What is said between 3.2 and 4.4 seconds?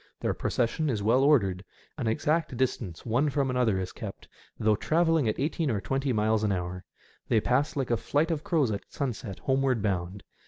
from another is kept,